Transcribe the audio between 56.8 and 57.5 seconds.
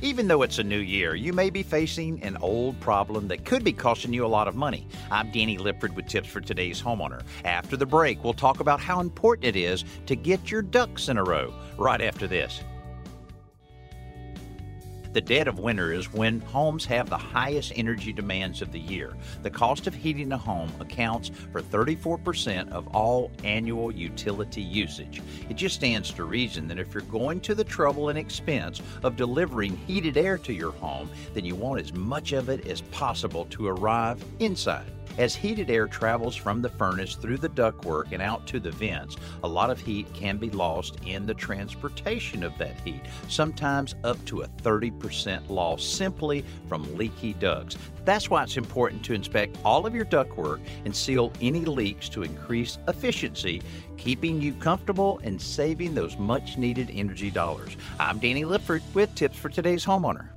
energy